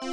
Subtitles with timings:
[0.00, 0.10] Hey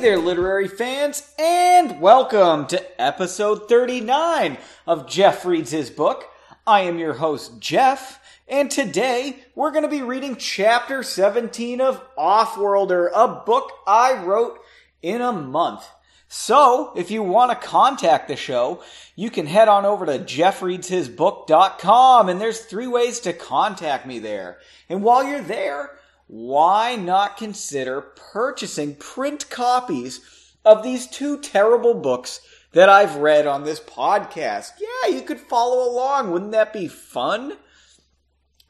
[0.00, 6.28] there, literary fans, and welcome to episode 39 of Jeff Reads His Book.
[6.66, 12.02] I am your host, Jeff, and today we're going to be reading chapter 17 of
[12.16, 14.58] Offworlder, a book I wrote
[15.00, 15.88] in a month.
[16.30, 18.82] So, if you want to contact the show,
[19.16, 24.58] you can head on over to jeffreadshisbook.com, and there's three ways to contact me there.
[24.90, 30.20] And while you're there, why not consider purchasing print copies
[30.66, 32.42] of these two terrible books
[32.72, 34.72] that I've read on this podcast?
[34.78, 36.30] Yeah, you could follow along.
[36.30, 37.56] Wouldn't that be fun?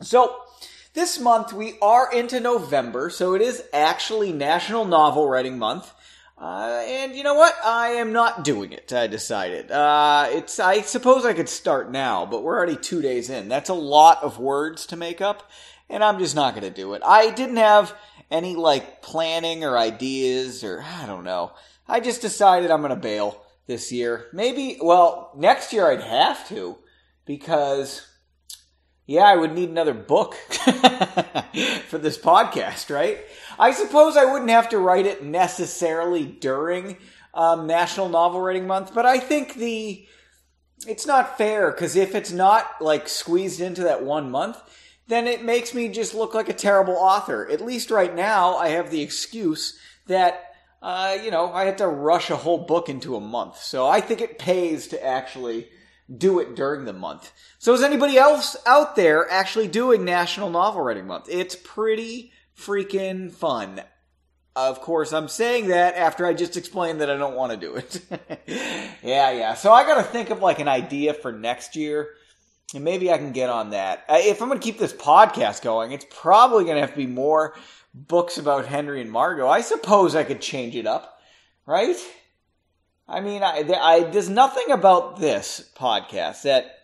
[0.01, 0.37] So,
[0.95, 5.93] this month we are into November, so it is actually National Novel Writing Month.
[6.41, 7.55] Uh, and you know what?
[7.65, 8.93] I am not doing it.
[8.93, 9.73] I decided.
[9.73, 10.61] Uh, it's.
[10.61, 13.49] I suppose I could start now, but we're already two days in.
[13.49, 15.51] That's a lot of words to make up,
[15.91, 17.03] and I'm just not going to do it.
[17.05, 17.93] I didn't have
[18.31, 21.53] any like planning or ideas, or I don't know.
[21.89, 24.27] I just decided I'm going to bail this year.
[24.33, 24.79] Maybe.
[24.81, 26.77] Well, next year I'd have to
[27.25, 28.07] because
[29.09, 30.35] yeah, I would need another book
[31.89, 33.19] for this podcast, right?
[33.59, 36.99] I suppose I wouldn't have to write it necessarily during
[37.33, 40.07] um, National Novel Writing Month, but I think the
[40.87, 44.61] it's not fair because if it's not like squeezed into that one month,
[45.07, 47.49] then it makes me just look like a terrible author.
[47.51, 51.89] At least right now, I have the excuse that uh, you know I had to
[51.89, 53.57] rush a whole book into a month.
[53.57, 55.71] So I think it pays to actually
[56.15, 57.33] do it during the month.
[57.59, 61.27] So is anybody else out there actually doing National Novel Writing Month?
[61.29, 63.83] It's pretty freaking fun.
[64.57, 67.77] Of course, I'm saying that after I just explained that I don't want to do
[67.77, 68.01] it.
[69.03, 69.55] yeah, yeah.
[69.55, 72.11] So I got to think of like an idea for next year.
[72.75, 74.05] And maybe I can get on that.
[74.09, 76.97] Uh, if I'm going to keep this podcast going, it's probably going to have to
[76.97, 77.55] be more
[77.95, 79.49] books about Henry and Margot.
[79.49, 81.19] I suppose I could change it up,
[81.65, 81.97] right?
[83.09, 86.79] I mean, I, I, there's nothing about this podcast that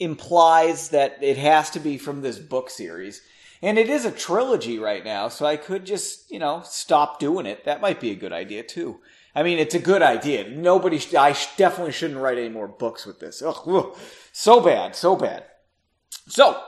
[0.00, 3.22] implies that it has to be from this book series.
[3.62, 7.46] And it is a trilogy right now, so I could just, you know, stop doing
[7.46, 7.64] it.
[7.64, 8.98] That might be a good idea too.
[9.36, 10.50] I mean, it's a good idea.
[10.50, 13.40] Nobody, sh- I sh- definitely shouldn't write any more books with this.
[13.40, 13.96] Ugh, ugh,
[14.32, 15.44] so bad, so bad.
[16.26, 16.60] So,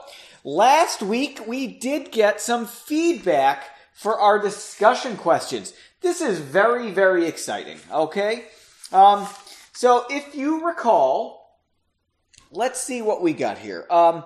[0.45, 5.73] last week we did get some feedback for our discussion questions.
[5.99, 8.45] This is very, very exciting, okay?
[8.95, 9.27] Um,
[9.73, 11.59] so if you recall,
[12.49, 13.85] let's see what we got here.
[13.89, 14.23] Um,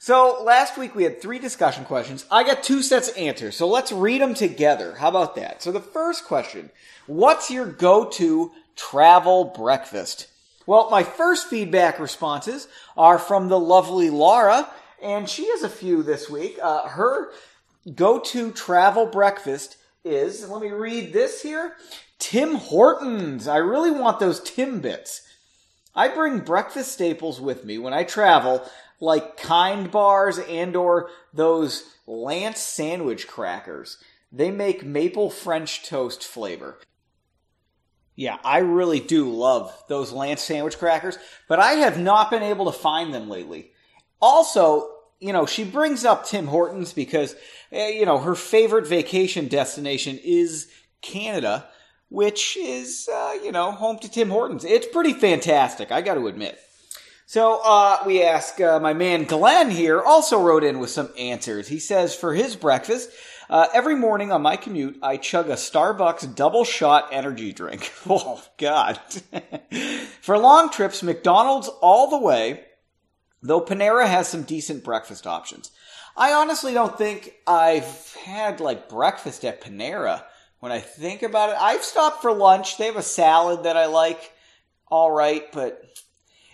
[0.00, 2.26] so last week we had three discussion questions.
[2.28, 4.96] I got two sets of answers, so let's read them together.
[4.96, 5.62] How about that?
[5.62, 6.70] So the first question,
[7.06, 10.26] what's your go-to travel breakfast?
[10.66, 14.68] Well, my first feedback responses are from the lovely Laura,
[15.00, 16.58] and she has a few this week.
[16.60, 17.30] Uh, her
[17.94, 21.76] go-to travel breakfast is, let me read this here,
[22.22, 23.48] Tim Hortons.
[23.48, 25.22] I really want those Timbits.
[25.92, 28.62] I bring breakfast staples with me when I travel,
[29.00, 33.98] like kind bars and or those Lance sandwich crackers.
[34.30, 36.78] They make maple French toast flavor.
[38.14, 41.18] Yeah, I really do love those Lance sandwich crackers,
[41.48, 43.72] but I have not been able to find them lately.
[44.20, 44.88] Also,
[45.18, 47.34] you know, she brings up Tim Hortons because,
[47.72, 50.68] eh, you know, her favorite vacation destination is
[51.00, 51.68] Canada,
[52.12, 54.66] which is, uh, you know, home to Tim Hortons.
[54.66, 56.58] It's pretty fantastic, I got to admit.
[57.24, 61.68] So uh, we ask uh, my man Glenn here also wrote in with some answers.
[61.68, 63.08] He says for his breakfast,
[63.48, 67.90] uh, every morning on my commute, I chug a Starbucks double shot energy drink.
[68.06, 69.00] oh God!
[70.20, 72.64] for long trips, McDonald's all the way.
[73.40, 75.70] Though Panera has some decent breakfast options.
[76.14, 80.24] I honestly don't think I've had like breakfast at Panera.
[80.62, 82.78] When I think about it, I've stopped for lunch.
[82.78, 84.30] They have a salad that I like,
[84.86, 85.82] all right, but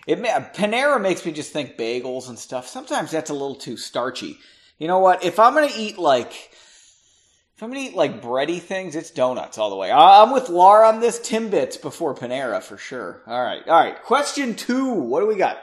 [0.07, 0.17] it
[0.55, 2.67] Panera makes me just think bagels and stuff.
[2.67, 4.39] Sometimes that's a little too starchy.
[4.79, 5.23] You know what?
[5.23, 6.31] If I'm gonna eat like
[7.55, 9.91] if I'm gonna eat like bready things, it's donuts all the way.
[9.91, 13.21] I'm with Laura on this Timbits before Panera for sure.
[13.27, 14.01] All right, all right.
[14.01, 14.91] Question two.
[14.91, 15.59] What do we got?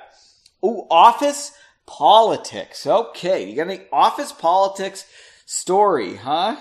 [0.62, 1.50] Oh, office
[1.84, 2.86] politics.
[2.86, 5.04] Okay, you got any office politics
[5.46, 6.54] story, huh?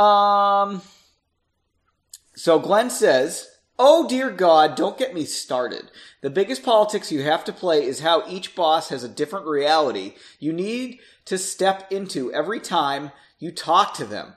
[0.00, 0.82] Um.
[2.40, 5.90] So Glenn says, Oh dear God, don't get me started.
[6.22, 10.14] The biggest politics you have to play is how each boss has a different reality
[10.38, 14.36] you need to step into every time you talk to them.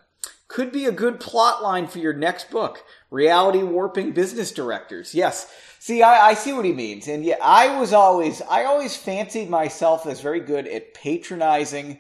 [0.50, 2.84] could be a good plot line for your next book.
[3.10, 5.16] Reality warping business directors.
[5.16, 5.50] Yes.
[5.80, 7.08] See, I, I see what he means.
[7.08, 12.00] And yeah, I was always, I always fancied myself as very good at patronizing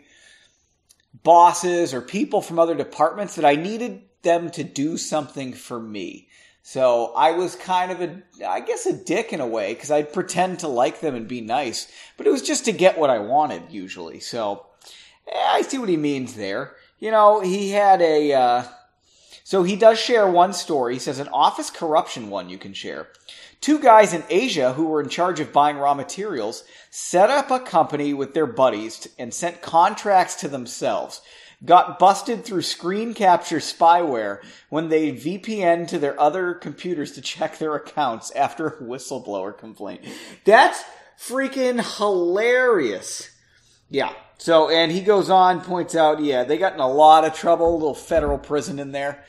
[1.23, 6.27] bosses or people from other departments that I needed them to do something for me.
[6.63, 10.13] So I was kind of a, I guess, a dick in a way because I'd
[10.13, 13.19] pretend to like them and be nice, but it was just to get what I
[13.19, 14.21] wanted usually.
[14.21, 14.65] So
[15.27, 16.75] eh, I see what he means there.
[16.99, 18.63] You know, he had a, uh,
[19.43, 20.93] so he does share one story.
[20.93, 23.09] He says an office corruption one you can share.
[23.59, 27.59] Two guys in Asia who were in charge of buying raw materials set up a
[27.59, 31.21] company with their buddies and sent contracts to themselves
[31.65, 34.39] got busted through screen capture spyware
[34.69, 40.01] when they VPN to their other computers to check their accounts after a whistleblower complaint.
[40.45, 40.83] That's
[41.17, 43.29] freaking hilarious.
[43.89, 44.13] Yeah.
[44.37, 47.73] So, and he goes on, points out, yeah, they got in a lot of trouble,
[47.73, 49.23] a little federal prison in there.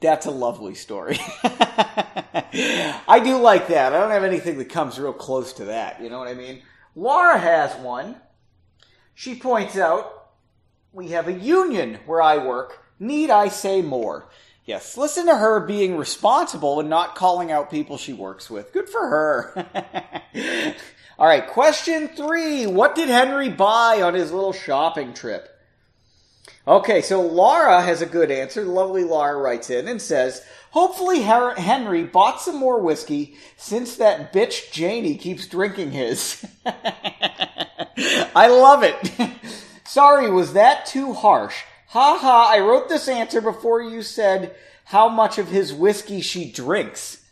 [0.00, 1.18] That's a lovely story.
[1.44, 3.92] I do like that.
[3.92, 6.02] I don't have anything that comes real close to that.
[6.02, 6.62] You know what I mean?
[6.94, 8.16] Laura has one.
[9.14, 10.21] She points out
[10.92, 12.84] we have a union where I work.
[12.98, 14.28] Need I say more?
[14.64, 18.72] Yes, listen to her being responsible and not calling out people she works with.
[18.72, 20.74] Good for her.
[21.18, 22.66] All right, question three.
[22.66, 25.48] What did Henry buy on his little shopping trip?
[26.66, 28.62] Okay, so Laura has a good answer.
[28.62, 34.72] Lovely Laura writes in and says, Hopefully Henry bought some more whiskey since that bitch
[34.72, 36.46] Janie keeps drinking his.
[38.34, 39.12] I love it.
[39.92, 41.64] Sorry, was that too harsh?
[41.88, 46.50] Ha ha, I wrote this answer before you said how much of his whiskey she
[46.50, 47.22] drinks.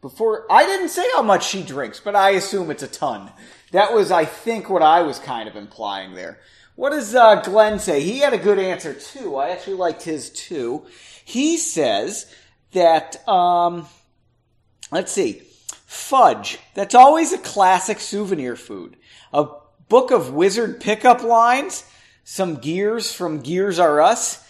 [0.00, 3.30] Before, I didn't say how much she drinks, but I assume it's a ton.
[3.72, 6.38] That was, I think, what I was kind of implying there.
[6.76, 8.00] What does uh, Glenn say?
[8.00, 9.36] He had a good answer too.
[9.36, 10.86] I actually liked his too.
[11.26, 12.24] He says
[12.72, 13.84] that, um,
[14.90, 15.42] let's see,
[15.84, 16.58] fudge.
[16.72, 18.96] That's always a classic souvenir food.
[19.34, 19.44] A
[19.92, 21.84] book of wizard pickup lines,
[22.24, 24.42] some gears from Gears R Us.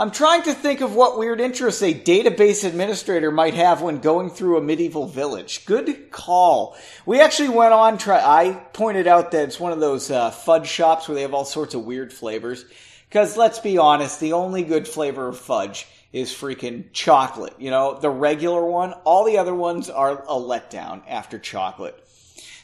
[0.00, 4.30] I'm trying to think of what weird interests a database administrator might have when going
[4.30, 5.64] through a medieval village.
[5.64, 6.76] Good call.
[7.06, 10.66] We actually went on, try, I pointed out that it's one of those uh, fudge
[10.66, 12.64] shops where they have all sorts of weird flavors.
[13.08, 17.54] Because let's be honest, the only good flavor of fudge is freaking chocolate.
[17.60, 21.96] You know, the regular one, all the other ones are a letdown after chocolate.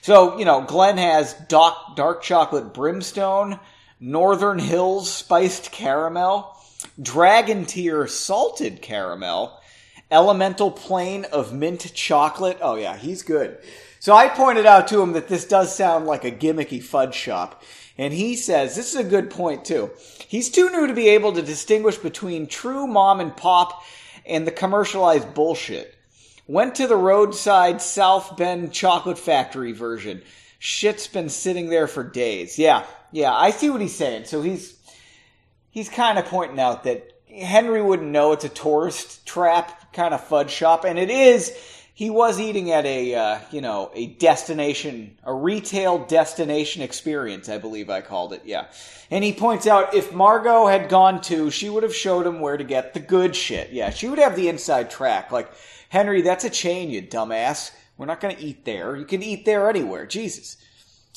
[0.06, 3.58] So, you know, Glenn has dark, dark chocolate brimstone,
[3.98, 6.56] Northern Hills spiced caramel,
[7.02, 9.60] Dragon Tier salted caramel,
[10.08, 12.58] Elemental Plane of mint chocolate.
[12.60, 13.58] Oh yeah, he's good.
[13.98, 17.64] So I pointed out to him that this does sound like a gimmicky fudge shop.
[17.98, 19.90] And he says, this is a good point too.
[20.28, 23.82] He's too new to be able to distinguish between true mom and pop
[24.24, 25.95] and the commercialized bullshit.
[26.48, 30.22] Went to the roadside South Bend chocolate factory version.
[30.58, 32.58] Shit's been sitting there for days.
[32.58, 34.26] Yeah, yeah, I see what he's saying.
[34.26, 34.78] So he's
[35.70, 40.24] he's kind of pointing out that Henry wouldn't know it's a tourist trap kind of
[40.24, 41.54] fudge shop, and it is.
[41.94, 47.58] He was eating at a uh, you know a destination, a retail destination experience, I
[47.58, 48.42] believe I called it.
[48.44, 48.66] Yeah,
[49.10, 52.56] and he points out if Margot had gone to, she would have showed him where
[52.56, 53.72] to get the good shit.
[53.72, 55.32] Yeah, she would have the inside track.
[55.32, 55.50] Like
[55.88, 57.72] Henry, that's a chain, you dumbass.
[57.96, 58.96] We're not going to eat there.
[58.96, 60.06] You can eat there anywhere.
[60.06, 60.56] Jesus.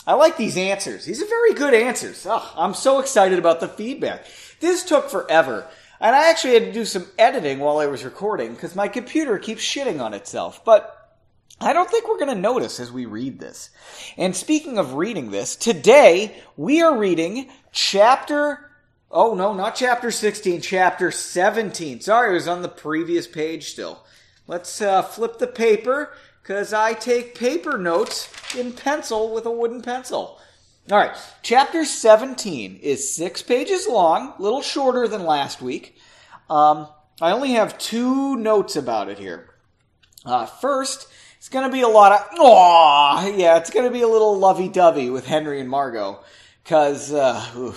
[0.08, 1.05] I like these answers.
[1.05, 2.25] These are very good answers.
[2.27, 4.25] Oh, I'm so excited about the feedback.
[4.60, 5.67] This took forever.
[6.00, 9.38] And I actually had to do some editing while I was recording because my computer
[9.38, 10.63] keeps shitting on itself.
[10.63, 10.96] But
[11.60, 13.70] I don't think we're going to notice as we read this.
[14.17, 18.72] And speaking of reading this, today we are reading chapter,
[19.12, 22.00] oh no, not chapter 16, chapter 17.
[22.00, 24.01] Sorry, it was on the previous page still.
[24.50, 29.84] Let's uh, flip the paper because I take paper notes in pencil with a wooden
[29.84, 30.39] pencil.
[30.89, 35.98] All right, chapter 17 is six pages long, a little shorter than last week.
[36.50, 36.88] Um,
[37.22, 39.53] I only have two notes about it here.
[40.25, 44.01] Uh, first, it's going to be a lot of, oh, yeah, it's going to be
[44.01, 46.24] a little lovey dovey with Henry and Margot.
[46.63, 47.75] Because, uh,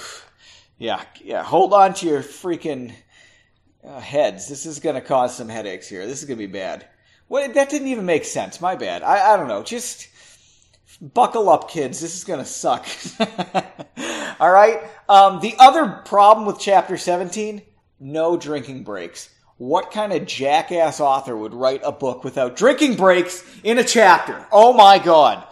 [0.78, 2.94] yeah, yeah, hold on to your freaking
[3.86, 4.48] uh, heads.
[4.48, 6.06] This is going to cause some headaches here.
[6.06, 6.86] This is going to be bad.
[7.28, 7.54] What?
[7.54, 8.60] That didn't even make sense.
[8.60, 9.02] My bad.
[9.02, 9.62] I, I don't know.
[9.62, 10.08] Just
[11.00, 12.00] buckle up, kids.
[12.00, 12.86] This is going to suck.
[14.40, 14.80] All right.
[15.08, 17.62] Um, the other problem with chapter 17
[18.02, 19.30] no drinking breaks.
[19.58, 24.44] What kind of jackass author would write a book without drinking breaks in a chapter?
[24.50, 25.46] Oh my god.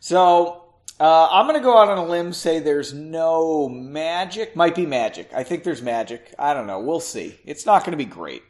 [0.00, 0.65] So,
[0.98, 4.56] Uh, I'm going to go out on a limb, say there's no magic.
[4.56, 5.30] Might be magic.
[5.34, 6.34] I think there's magic.
[6.38, 6.80] I don't know.
[6.80, 7.38] We'll see.
[7.44, 8.42] It's not going to be great.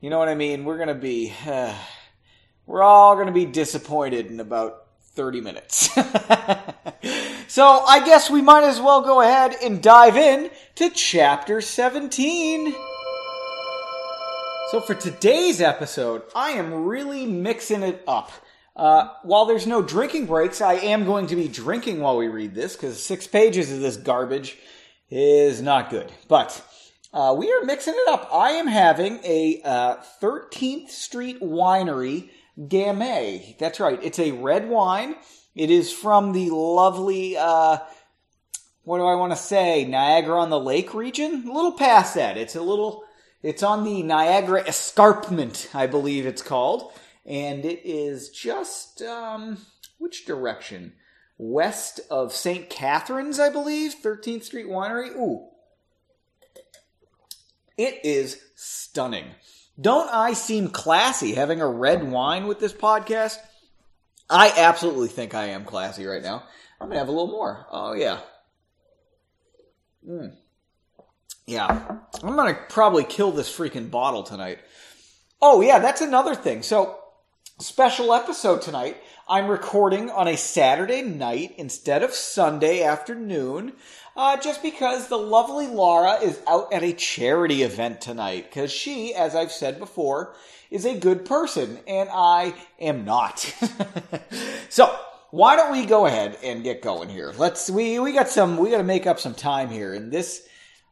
[0.00, 0.64] You know what I mean?
[0.64, 1.32] We're going to be.
[1.44, 1.74] Uh,
[2.66, 5.92] we're all going to be disappointed in about 30 minutes.
[7.48, 12.72] so I guess we might as well go ahead and dive in to chapter 17.
[14.70, 18.30] So for today's episode, I am really mixing it up.
[18.74, 22.54] Uh, while there's no drinking breaks, I am going to be drinking while we read
[22.54, 24.56] this because six pages of this garbage
[25.10, 26.10] is not good.
[26.26, 26.64] But
[27.12, 28.30] uh, we are mixing it up.
[28.32, 33.58] I am having a uh, 13th Street Winery Gamay.
[33.58, 33.98] That's right.
[34.02, 35.16] It's a red wine.
[35.54, 37.78] It is from the lovely, uh,
[38.84, 39.84] what do I want to say?
[39.84, 41.46] Niagara on the Lake region?
[41.46, 42.38] A little past that.
[42.38, 43.04] It's a little,
[43.42, 46.90] it's on the Niagara Escarpment, I believe it's called.
[47.24, 49.58] And it is just, um,
[49.98, 50.94] which direction?
[51.38, 52.68] West of St.
[52.68, 53.96] Catharines, I believe.
[54.02, 55.10] 13th Street Winery.
[55.16, 55.48] Ooh.
[57.76, 59.26] It is stunning.
[59.80, 63.38] Don't I seem classy having a red wine with this podcast?
[64.28, 66.44] I absolutely think I am classy right now.
[66.80, 67.66] I'm gonna have a little more.
[67.70, 68.20] Oh yeah.
[70.08, 70.36] Mm.
[71.46, 71.98] Yeah.
[72.22, 74.58] I'm gonna probably kill this freaking bottle tonight.
[75.40, 76.62] Oh yeah, that's another thing.
[76.62, 76.98] So,
[77.60, 78.96] special episode tonight.
[79.28, 83.72] I'm recording on a Saturday night instead of Sunday afternoon,
[84.16, 88.46] uh, just because the lovely Laura is out at a charity event tonight.
[88.48, 90.34] Because she, as I've said before,
[90.70, 93.38] is a good person, and I am not.
[94.68, 94.94] so,
[95.30, 97.32] why don't we go ahead and get going here?
[97.36, 100.46] Let's we we got some we got to make up some time here, and this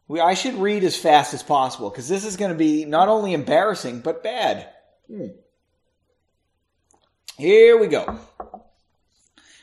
[0.06, 3.08] we I should read as fast as possible because this is going to be not
[3.08, 4.68] only embarrassing but bad.
[5.08, 5.26] Hmm.
[7.40, 8.18] Here we go.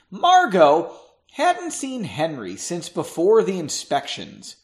[0.10, 0.92] Margot
[1.34, 4.56] hadn't seen Henry since before the inspections.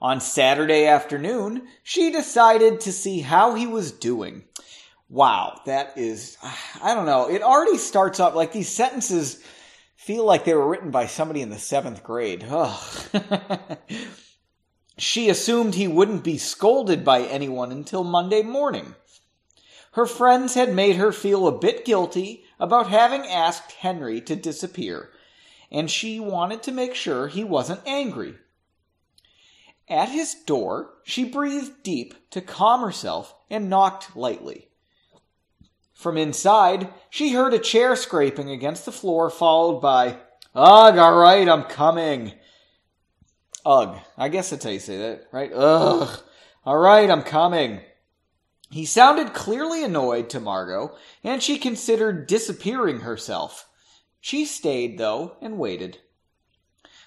[0.00, 4.44] On Saturday afternoon, she decided to see how he was doing.
[5.08, 6.38] Wow, that is,
[6.80, 7.28] I don't know.
[7.28, 9.42] It already starts up like these sentences
[9.96, 12.46] feel like they were written by somebody in the seventh grade.
[14.98, 18.94] she assumed he wouldn't be scolded by anyone until Monday morning.
[20.00, 25.10] Her friends had made her feel a bit guilty about having asked Henry to disappear,
[25.70, 28.36] and she wanted to make sure he wasn't angry.
[29.90, 34.68] At his door, she breathed deep to calm herself and knocked lightly.
[35.92, 40.16] From inside, she heard a chair scraping against the floor, followed by,
[40.54, 42.32] Ugh, all right, I'm coming.
[43.66, 45.52] Ugh, I guess that's how you say that, right?
[45.52, 46.22] Ugh,
[46.64, 47.82] all right, I'm coming.
[48.70, 53.68] He sounded clearly annoyed to Margot, and she considered disappearing herself.
[54.20, 55.98] She stayed, though, and waited.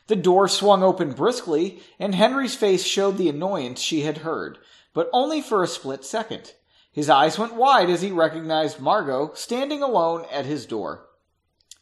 [0.08, 4.58] The door swung open briskly, and Henry's face showed the annoyance she had heard,
[4.93, 6.53] but only for a split second.
[6.91, 11.08] His eyes went wide as he recognized Margot standing alone at his door.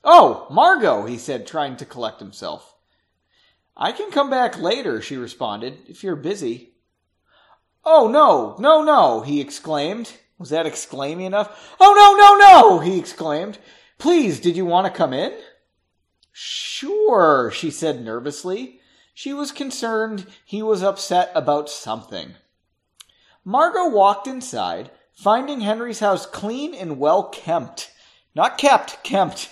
[0.03, 2.75] Oh, Margot, he said, trying to collect himself.
[3.75, 6.70] I can come back later, she responded, if you're busy.
[7.83, 10.13] Oh, no, no, no, he exclaimed.
[10.37, 11.75] Was that exclaiming enough?
[11.79, 13.57] Oh, no, no, no, he exclaimed.
[13.97, 15.33] Please, did you want to come in?
[16.31, 18.79] Sure, she said nervously.
[19.13, 22.35] She was concerned he was upset about something.
[23.43, 27.91] Margot walked inside, finding Henry's house clean and well kempt.
[28.33, 29.49] Not kept, kempt,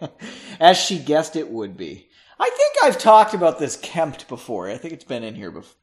[0.60, 2.08] as she guessed it would be.
[2.38, 4.70] I think I've talked about this kempt before.
[4.70, 5.74] I think it's been in here before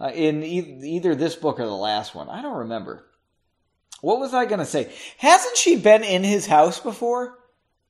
[0.00, 2.28] uh, in e- either this book or the last one.
[2.28, 3.04] I don't remember.
[4.00, 4.92] What was I going to say?
[5.18, 7.38] Hasn't she been in his house before?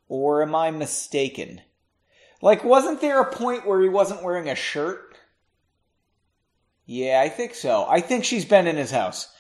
[0.08, 1.60] Or am I mistaken?
[2.42, 5.16] Like, wasn't there a point where he wasn't wearing a shirt?
[6.84, 7.86] Yeah, I think so.
[7.88, 9.32] I think she's been in his house.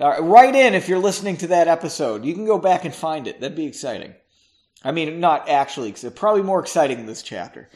[0.00, 2.24] Uh, write in if you're listening to that episode.
[2.24, 3.40] You can go back and find it.
[3.40, 4.14] That'd be exciting.
[4.82, 7.68] I mean, not actually, probably more exciting than this chapter.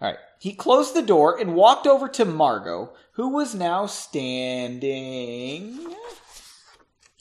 [0.00, 0.18] All right.
[0.44, 5.96] He closed the door and walked over to Margot, who was now standing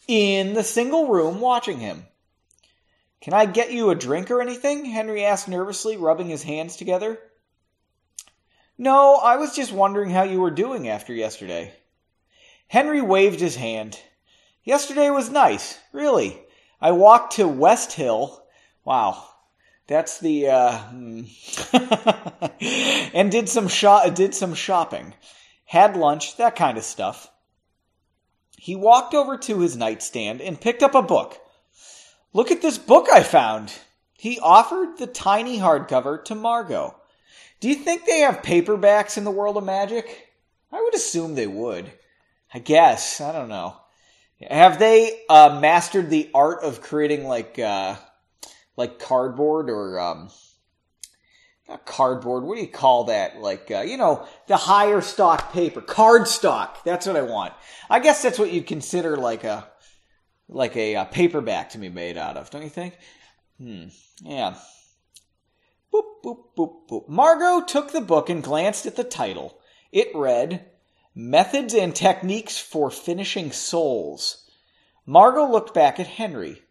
[0.09, 2.07] in the single room watching him.
[3.21, 4.83] Can I get you a drink or anything?
[4.83, 7.17] Henry asked nervously, rubbing his hands together.
[8.77, 11.73] No, I was just wondering how you were doing after yesterday.
[12.67, 13.97] Henry waved his hand.
[14.65, 16.41] Yesterday was nice, really.
[16.81, 18.43] I walked to West Hill.
[18.83, 19.23] Wow,
[19.87, 21.23] that's the uh, hmm.
[23.13, 25.13] and did some shop did some shopping,
[25.65, 27.29] had lunch, that kind of stuff.
[28.57, 31.37] He walked over to his nightstand and picked up a book.
[32.31, 33.73] Look at this book I found.
[34.17, 36.95] He offered the tiny hardcover to Margot.
[37.59, 40.29] Do you think they have paperbacks in the world of magic?
[40.71, 41.91] I would assume they would.
[42.53, 43.19] I guess.
[43.19, 43.75] I don't know.
[44.49, 47.95] Have they uh, mastered the art of creating like uh,
[48.75, 50.29] like cardboard or um,
[51.67, 52.43] not cardboard?
[52.43, 53.37] What do you call that?
[53.39, 56.83] Like uh, you know the higher stock paper, card stock.
[56.83, 57.53] That's what I want.
[57.89, 59.67] I guess that's what you consider like a
[60.49, 62.97] like a, a paperback to be made out of, don't you think?
[63.57, 63.85] Hmm.
[64.21, 64.55] Yeah.
[65.93, 67.07] Boop boop boop boop.
[67.07, 69.59] Margot took the book and glanced at the title.
[69.91, 70.65] It read
[71.13, 74.49] Methods and Techniques for Finishing Souls.
[75.05, 76.62] Margot looked back at Henry.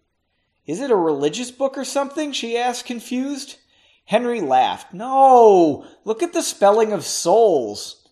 [0.66, 2.32] Is it a religious book or something?
[2.32, 3.56] she asked, confused.
[4.04, 4.92] Henry laughed.
[4.92, 8.08] No, look at the spelling of souls.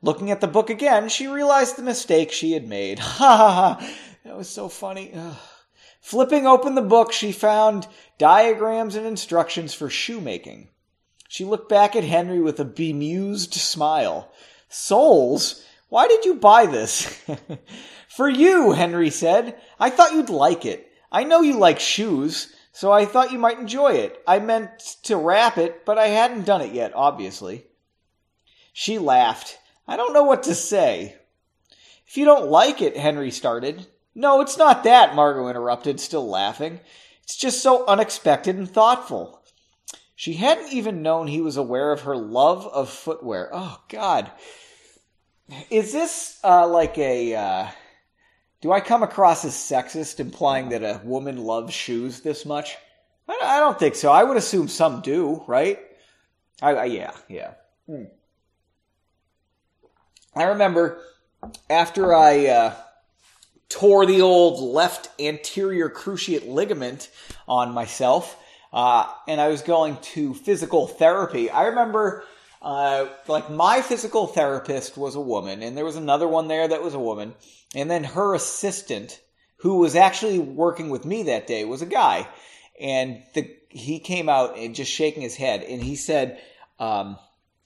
[0.00, 2.98] Looking at the book again, she realized the mistake she had made.
[3.18, 3.90] Ha ha ha!
[4.24, 5.12] That was so funny.
[5.14, 5.36] Ugh.
[6.00, 7.86] Flipping open the book, she found
[8.18, 10.68] diagrams and instructions for shoemaking.
[11.28, 14.32] She looked back at Henry with a bemused smile.
[14.68, 15.64] Souls?
[15.88, 17.22] Why did you buy this?
[18.08, 19.60] For you, Henry said.
[19.78, 20.87] I thought you'd like it.
[21.10, 24.22] I know you like shoes, so I thought you might enjoy it.
[24.26, 27.64] I meant to wrap it, but I hadn't done it yet, obviously.
[28.72, 29.58] She laughed.
[29.86, 31.16] I don't know what to say.
[32.06, 33.86] If you don't like it, Henry started.
[34.14, 36.80] No, it's not that, Margot interrupted, still laughing.
[37.22, 39.42] It's just so unexpected and thoughtful.
[40.14, 43.50] She hadn't even known he was aware of her love of footwear.
[43.52, 44.30] Oh, God.
[45.70, 47.34] Is this uh, like a.
[47.34, 47.68] Uh,
[48.60, 52.76] do I come across as sexist, implying that a woman loves shoes this much?
[53.28, 54.10] I, don't think so.
[54.10, 55.78] I would assume some do, right?
[56.62, 57.52] I, I yeah, yeah.
[57.86, 58.04] Hmm.
[60.34, 61.02] I remember
[61.68, 62.74] after I uh,
[63.68, 67.10] tore the old left anterior cruciate ligament
[67.46, 68.36] on myself
[68.72, 71.50] uh, and I was going to physical therapy.
[71.50, 72.24] I remember,
[72.62, 76.82] uh, like my physical therapist was a woman, and there was another one there that
[76.82, 77.34] was a woman,
[77.74, 79.20] and then her assistant,
[79.58, 82.28] who was actually working with me that day, was a guy,
[82.80, 86.40] and the he came out and just shaking his head, and he said.
[86.78, 87.18] Um,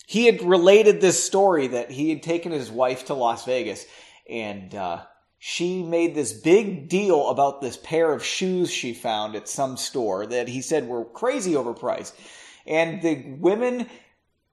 [0.07, 3.87] he had related this story that he had taken his wife to Las Vegas,
[4.29, 5.03] and uh,
[5.39, 10.25] she made this big deal about this pair of shoes she found at some store
[10.27, 12.13] that he said were crazy overpriced.
[12.65, 13.89] And the women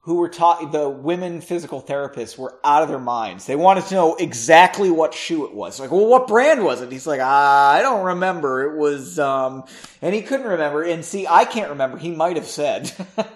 [0.02, 3.44] who were taught, the women physical therapists were out of their minds.
[3.44, 5.78] They wanted to know exactly what shoe it was.
[5.78, 6.90] Like, well, what brand was it?
[6.90, 8.62] He's like, ah, I don't remember.
[8.62, 9.64] It was, um,
[10.00, 10.82] and he couldn't remember.
[10.82, 11.98] And see, I can't remember.
[11.98, 12.90] He might have said.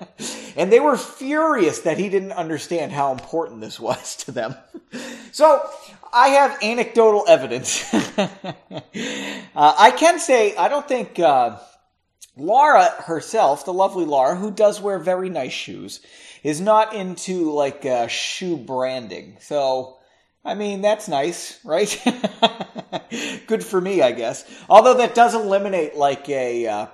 [0.56, 4.56] and they were furious that he didn't understand how important this was to them.
[5.32, 5.60] so
[6.14, 7.92] I have anecdotal evidence.
[7.92, 8.24] uh,
[9.54, 11.58] I can say, I don't think, uh,
[12.36, 16.00] Laura herself, the lovely Laura, who does wear very nice shoes,
[16.44, 19.38] is not into like uh, shoe branding.
[19.40, 19.96] So,
[20.44, 22.00] I mean, that's nice, right?
[23.48, 24.44] Good for me, I guess.
[24.68, 26.86] Although that does eliminate like a uh,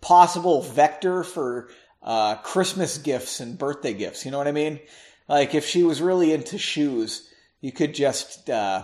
[0.00, 1.70] possible vector for
[2.02, 4.24] uh, Christmas gifts and birthday gifts.
[4.24, 4.80] You know what I mean?
[5.28, 8.82] Like if she was really into shoes, you could just uh,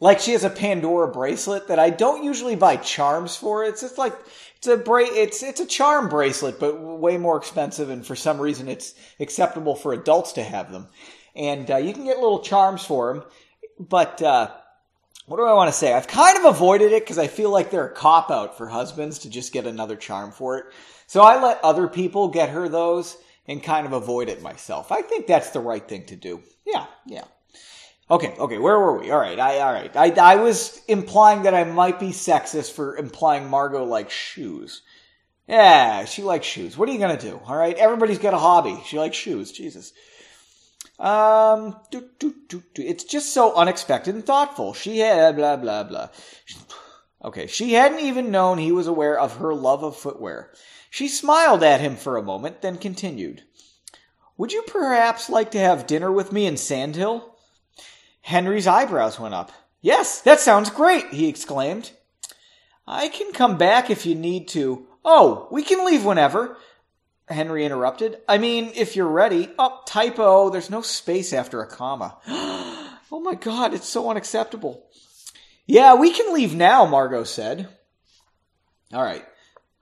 [0.00, 3.64] like she has a Pandora bracelet that I don't usually buy charms for.
[3.64, 4.14] It's just like
[4.62, 8.40] it's a bra- it's it's a charm bracelet, but way more expensive, and for some
[8.40, 10.86] reason it's acceptable for adults to have them.
[11.34, 13.24] And uh, you can get little charms for them,
[13.80, 14.52] but uh,
[15.26, 15.92] what do I want to say?
[15.92, 19.18] I've kind of avoided it because I feel like they're a cop out for husbands
[19.20, 20.66] to just get another charm for it.
[21.08, 23.16] So I let other people get her those
[23.48, 24.92] and kind of avoid it myself.
[24.92, 26.40] I think that's the right thing to do.
[26.64, 27.24] Yeah, yeah.
[28.12, 29.10] Okay, okay, where were we?
[29.10, 29.96] All right, I, all right.
[29.96, 34.82] I, I was implying that I might be sexist for implying Margot likes shoes.
[35.48, 36.76] Yeah, she likes shoes.
[36.76, 37.40] What are you gonna do?
[37.46, 38.78] All right, everybody's got a hobby.
[38.84, 39.50] She likes shoes.
[39.50, 39.94] Jesus.
[40.98, 42.82] Um, do, do, do, do.
[42.82, 44.74] it's just so unexpected and thoughtful.
[44.74, 46.08] She had blah blah blah.
[47.24, 50.50] Okay, she hadn't even known he was aware of her love of footwear.
[50.90, 53.42] She smiled at him for a moment, then continued.
[54.36, 57.31] Would you perhaps like to have dinner with me in Sandhill?
[58.22, 59.52] Henry's eyebrows went up.
[59.80, 61.90] Yes, that sounds great, he exclaimed.
[62.86, 64.86] I can come back if you need to.
[65.04, 66.56] Oh, we can leave whenever.
[67.28, 68.18] Henry interrupted.
[68.28, 69.50] I mean, if you're ready.
[69.58, 70.50] Oh, typo.
[70.50, 72.16] There's no space after a comma.
[72.28, 74.84] oh my god, it's so unacceptable.
[75.66, 77.68] Yeah, we can leave now, Margot said.
[78.92, 79.24] All right.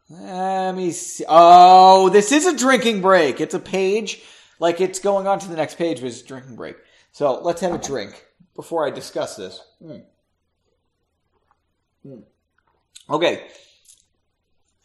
[0.09, 1.25] Let me see.
[1.29, 3.41] Oh, this is a drinking break.
[3.41, 4.23] It's a page.
[4.59, 6.77] Like it's going on to the next page, but it's drinking break.
[7.13, 8.25] So let's have a drink
[8.61, 9.65] before I discuss this.
[9.83, 10.03] Mm.
[12.07, 12.23] Mm.
[13.09, 13.47] Okay.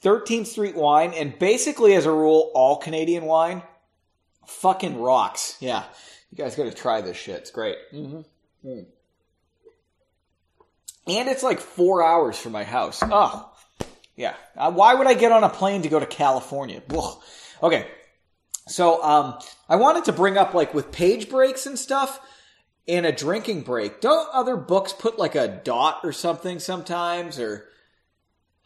[0.02, 3.64] 13th Street wine, and basically as a rule, all Canadian wine
[4.48, 5.58] Fucking rocks.
[5.60, 5.84] Yeah.
[6.32, 7.38] You guys gotta try this shit.
[7.38, 7.78] It's great.
[7.92, 8.70] Mm-hmm.
[8.70, 8.86] Mm.
[11.08, 13.02] And it's like four hours from my house.
[13.04, 13.52] Oh,
[14.16, 14.36] yeah.
[14.56, 16.82] Uh, why would I get on a plane to go to California?
[16.96, 17.18] Ugh.
[17.62, 17.88] Okay.
[18.68, 22.20] So, um, I wanted to bring up like with page breaks and stuff
[22.88, 24.02] in a drinking break.
[24.02, 27.68] Don't other books put like a dot or something sometimes or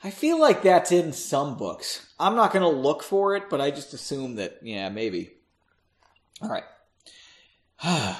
[0.03, 2.08] I feel like that's in some books.
[2.19, 5.32] I'm not going to look for it, but I just assume that yeah, maybe.
[6.41, 6.63] All right.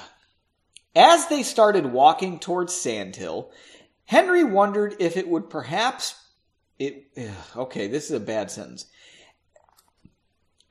[0.96, 3.52] As they started walking towards Sandhill,
[4.06, 6.16] Henry wondered if it would perhaps
[6.80, 7.06] it
[7.56, 8.86] okay, this is a bad sentence.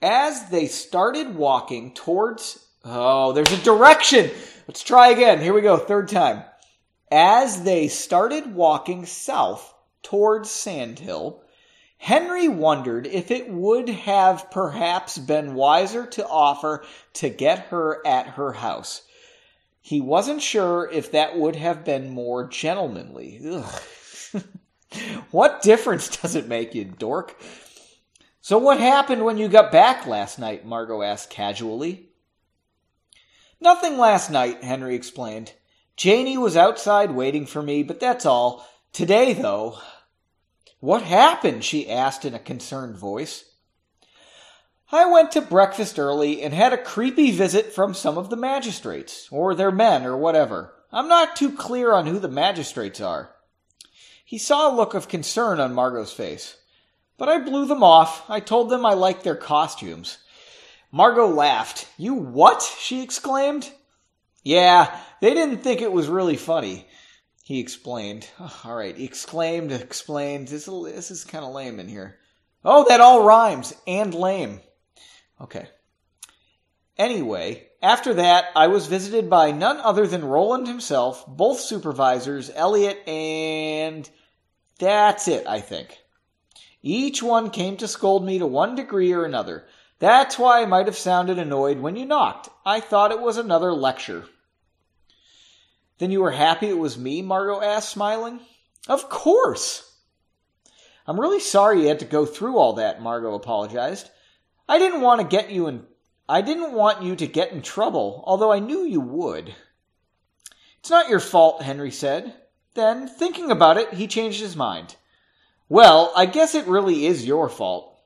[0.02, 4.30] As they started walking towards oh, there's a direction.
[4.68, 5.40] Let's try again.
[5.40, 6.44] Here we go, third time.
[7.10, 11.42] As they started walking south towards Sandhill,
[11.96, 18.26] Henry wondered if it would have perhaps been wiser to offer to get her at
[18.26, 19.04] her house.
[19.80, 23.40] He wasn't sure if that would have been more gentlemanly.
[25.30, 27.40] what difference does it make, you dork?
[28.42, 30.66] So, what happened when you got back last night?
[30.66, 32.07] Margot asked casually.
[33.60, 35.52] Nothing last night, Henry explained.
[35.96, 38.66] Janie was outside waiting for me, but that's all.
[38.92, 39.78] Today, though.
[40.80, 41.64] What happened?
[41.64, 43.44] she asked in a concerned voice.
[44.92, 49.28] I went to breakfast early and had a creepy visit from some of the magistrates,
[49.30, 50.72] or their men, or whatever.
[50.92, 53.34] I'm not too clear on who the magistrates are.
[54.24, 56.56] He saw a look of concern on Margot's face.
[57.18, 58.28] But I blew them off.
[58.30, 60.18] I told them I liked their costumes.
[60.90, 61.88] Margot laughed.
[61.96, 62.62] You what?
[62.62, 63.70] she exclaimed.
[64.42, 66.86] Yeah, they didn't think it was really funny.
[67.44, 68.28] He explained.
[68.38, 70.48] Oh, all right, he exclaimed, explained.
[70.48, 72.18] This, this is kind of lame in here.
[72.64, 73.74] Oh, that all rhymes.
[73.86, 74.60] And lame.
[75.40, 75.68] Okay.
[76.96, 83.06] Anyway, after that, I was visited by none other than Roland himself, both supervisors, Elliot,
[83.06, 84.08] and
[84.78, 85.96] that's it, I think.
[86.82, 89.66] Each one came to scold me to one degree or another.
[89.98, 92.48] That's why I might have sounded annoyed when you knocked.
[92.64, 94.24] I thought it was another lecture.
[95.98, 97.22] Then you were happy it was me?
[97.22, 98.40] Margot asked, smiling.
[98.88, 99.84] Of course.
[101.06, 104.10] I'm really sorry you had to go through all that, Margot apologized.
[104.68, 105.86] I didn't want to get you in
[106.28, 109.54] I didn't want you to get in trouble, although I knew you would.
[110.78, 112.34] It's not your fault, Henry said.
[112.74, 114.96] Then, thinking about it, he changed his mind.
[115.70, 117.97] Well, I guess it really is your fault.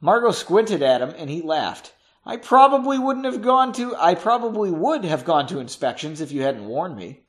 [0.00, 1.92] Margot squinted at him and he laughed.
[2.24, 6.42] I probably wouldn't have gone to I probably would have gone to inspections if you
[6.42, 7.22] hadn't warned me.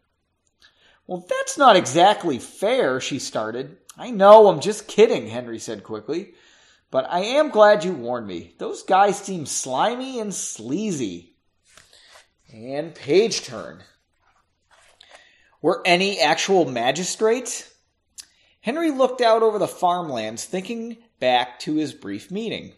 [1.08, 3.78] Well, that's not exactly fair, she started.
[3.98, 6.34] I know, I'm just kidding, Henry said quickly.
[6.90, 8.54] But I am glad you warned me.
[8.58, 11.36] Those guys seem slimy and sleazy.
[12.54, 13.82] And page turn.
[15.62, 17.74] Were any actual magistrates?
[18.60, 22.74] Henry looked out over the farmlands, thinking back to his brief meeting.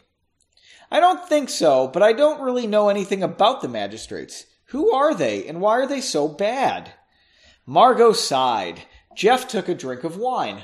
[0.92, 4.46] I don't think so, but I don't really know anything about the magistrates.
[4.66, 6.94] Who are they, and why are they so bad?
[7.66, 8.84] Margot sighed.
[9.16, 10.62] Jeff took a drink of wine.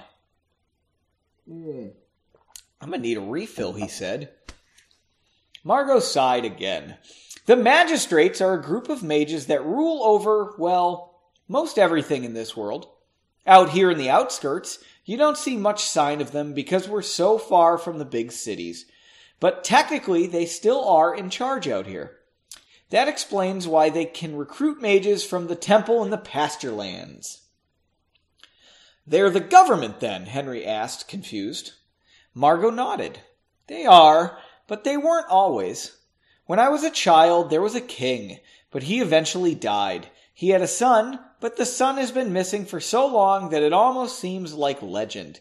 [1.50, 1.94] Mm.
[2.80, 4.30] I'm gonna need a refill, he said.
[5.63, 6.98] Margot sighed again.
[7.46, 12.56] The magistrates are a group of mages that rule over, well, most everything in this
[12.56, 12.88] world.
[13.48, 17.38] Out here in the outskirts, you don't see much sign of them because we're so
[17.38, 18.85] far from the big cities.
[19.39, 22.17] But technically, they still are in charge out here.
[22.89, 27.41] That explains why they can recruit mages from the temple and the pasture lands.
[29.05, 30.25] They're the government, then?
[30.25, 31.73] Henry asked, confused.
[32.33, 33.21] Margot nodded.
[33.67, 35.97] They are, but they weren't always.
[36.45, 38.39] When I was a child, there was a king,
[38.71, 40.09] but he eventually died.
[40.33, 43.73] He had a son, but the son has been missing for so long that it
[43.73, 45.39] almost seems like legend.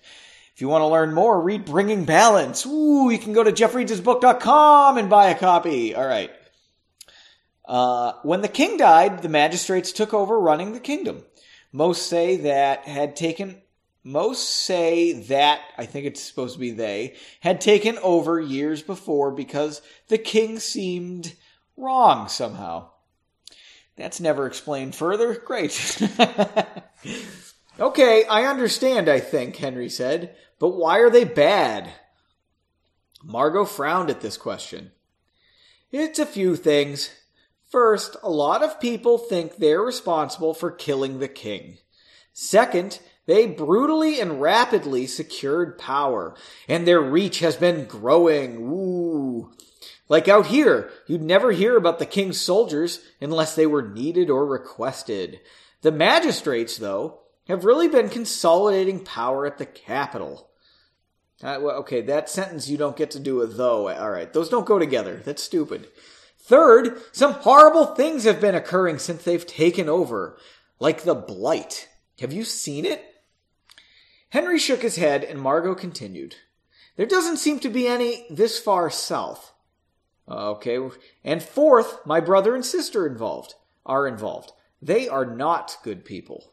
[0.55, 2.67] If you want to learn more, read Bringing Balance.
[2.67, 5.95] Ooh, you can go to jeffreedsbook.com and buy a copy.
[5.95, 6.31] All right.
[7.65, 11.25] Uh, when the king died, the magistrates took over running the kingdom.
[11.73, 13.61] Most say that had taken
[14.09, 19.33] most say that, I think it's supposed to be they, had taken over years before
[19.33, 21.35] because the king seemed
[21.77, 22.91] wrong somehow.
[23.99, 25.35] That's never explained further.
[25.35, 25.73] Great.
[27.81, 31.93] okay, I understand, I think, Henry said, but why are they bad?
[33.25, 34.93] Margot frowned at this question.
[35.91, 37.11] It's a few things.
[37.71, 41.79] First, a lot of people think they're responsible for killing the king.
[42.33, 46.37] Second, they brutally and rapidly secured power,
[46.69, 48.59] and their reach has been growing.
[48.59, 49.51] Ooh.
[50.09, 54.47] Like out here, you'd never hear about the king's soldiers unless they were needed or
[54.47, 55.41] requested.
[55.83, 60.49] The magistrates, though, have really been consolidating power at the capital.
[61.43, 63.89] Uh, well, okay, that sentence you don't get to do a though.
[63.89, 65.21] All right, those don't go together.
[65.25, 65.89] That's stupid.
[66.39, 70.39] Third, some horrible things have been occurring since they've taken over,
[70.81, 71.89] like the blight.
[72.21, 73.05] Have you seen it?
[74.31, 76.37] Henry shook his head and Margot continued.
[76.97, 79.53] There doesn't seem to be any this far south.
[80.31, 80.79] Uh, okay,
[81.25, 83.55] and fourth, my brother and sister involved
[83.87, 84.53] are involved.
[84.83, 86.53] They are not good people.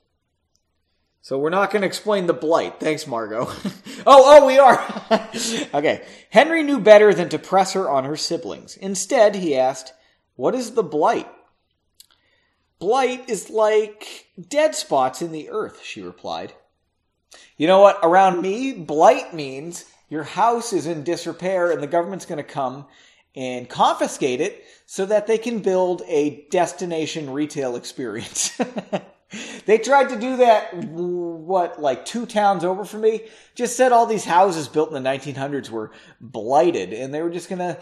[1.21, 2.79] So we're not going to explain the blight.
[2.79, 3.47] Thanks, Margot.
[4.05, 4.79] oh, oh, we are.
[5.73, 6.05] okay.
[6.29, 8.77] Henry knew better than to press her on her siblings.
[8.77, 9.93] Instead, he asked,
[10.35, 11.27] "What is the blight?"
[12.77, 16.53] Blight is like dead spots in the earth, she replied.
[17.57, 17.99] You know what?
[18.03, 22.85] Around me, blight means your house is in disrepair and the government's going to come
[23.35, 28.59] and confiscate it so that they can build a destination retail experience.
[29.65, 33.21] they tried to do that, what, like two towns over from me?
[33.55, 37.49] Just said all these houses built in the 1900s were blighted and they were just
[37.49, 37.77] going to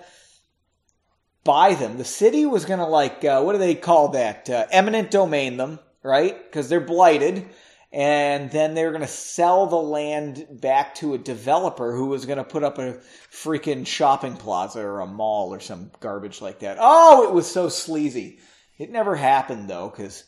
[1.44, 1.98] buy them.
[1.98, 4.50] The city was going to, like, uh, what do they call that?
[4.50, 6.42] Uh, eminent domain them, right?
[6.44, 7.46] Because they're blighted
[7.94, 12.26] and then they were going to sell the land back to a developer who was
[12.26, 12.98] going to put up a
[13.32, 16.78] freaking shopping plaza or a mall or some garbage like that.
[16.80, 18.40] Oh, it was so sleazy.
[18.80, 20.24] It never happened though, because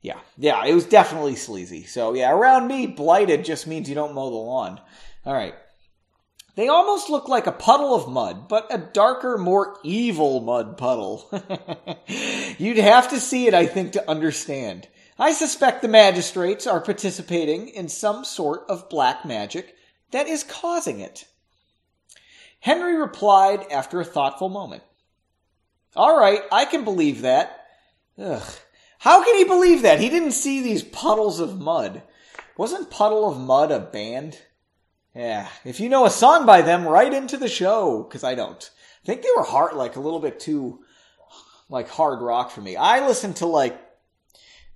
[0.00, 1.84] yeah, yeah, it was definitely sleazy.
[1.84, 4.80] So yeah, around me, blighted just means you don't mow the lawn.
[5.26, 5.54] All right.
[6.54, 11.28] They almost look like a puddle of mud, but a darker, more evil mud puddle.
[12.56, 14.88] You'd have to see it, I think, to understand.
[15.18, 19.74] I suspect the magistrates are participating in some sort of black magic
[20.10, 21.26] that is causing it.
[22.60, 24.82] Henry replied after a thoughtful moment.
[25.94, 27.66] All right, I can believe that.
[28.18, 28.42] Ugh.
[28.98, 30.00] How can he believe that?
[30.00, 32.02] He didn't see these puddles of mud.
[32.56, 34.38] Wasn't Puddle of Mudd a band?
[35.14, 35.48] Yeah.
[35.64, 38.70] If you know a song by them, write into the show, because I don't.
[39.02, 40.80] I think they were hard, like a little bit too,
[41.68, 42.76] like hard rock for me.
[42.76, 43.78] I listen to like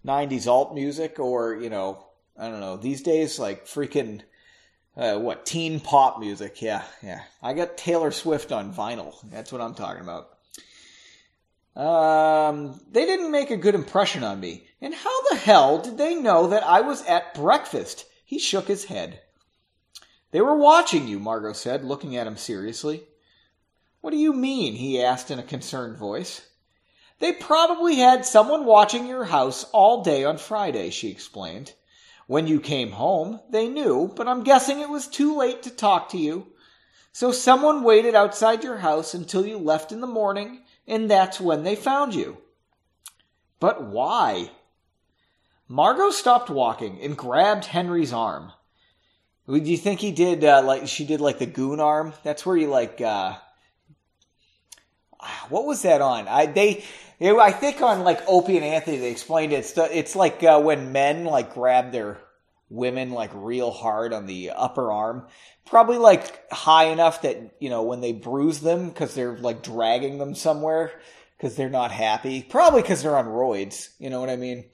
[0.04, 2.04] 90s alt music or, you know,
[2.38, 4.22] I don't know, these days, like freaking,
[4.96, 6.62] uh, what, teen pop music.
[6.62, 7.22] Yeah, yeah.
[7.42, 9.14] I got Taylor Swift on vinyl.
[9.30, 10.30] That's what I'm talking about.
[11.76, 14.66] Um, they didn't make a good impression on me.
[14.80, 18.06] And how the hell did they know that I was at breakfast?
[18.24, 19.20] He shook his head.
[20.30, 23.02] They were watching you, Margot said, looking at him seriously.
[24.00, 24.74] What do you mean?
[24.74, 26.46] he asked in a concerned voice.
[27.20, 31.74] They probably had someone watching your house all day on Friday, she explained.
[32.26, 36.08] When you came home, they knew, but I'm guessing it was too late to talk
[36.10, 36.46] to you.
[37.12, 41.62] So someone waited outside your house until you left in the morning, and that's when
[41.62, 42.38] they found you.
[43.58, 44.50] But why?
[45.68, 48.52] Margot stopped walking and grabbed Henry's arm.
[49.46, 52.14] Do you think he did uh, like she did like the goon arm?
[52.22, 53.36] That's where you like uh
[55.48, 56.28] what was that on?
[56.28, 56.84] I they
[57.20, 59.56] I think on like Opie and Anthony, they explained it.
[59.56, 62.18] It's, it's like uh, when men like grab their
[62.70, 65.26] women like real hard on the upper arm,
[65.66, 70.18] probably like high enough that you know when they bruise them because they're like dragging
[70.18, 70.92] them somewhere
[71.36, 72.42] because they're not happy.
[72.42, 73.90] Probably because they're on roids.
[73.98, 74.64] You know what I mean?